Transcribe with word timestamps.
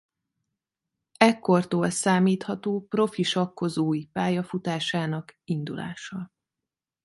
Ekkortól 1.17 1.89
számítható 1.89 2.85
profi 2.89 3.23
sakkozói 3.23 4.05
pályafutásának 4.07 5.39
indulása. 5.43 6.31